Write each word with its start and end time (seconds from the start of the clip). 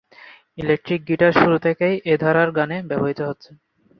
Electric 0.57 1.01
guitar 1.07 1.33
শুরু 1.33 1.57
থেকেই 1.59 1.95
এ 2.05 2.23
ধারার 2.23 2.49
গানে 2.57 2.77
ব্যবহৃত 2.89 3.19
হচ্ছে। 3.29 3.49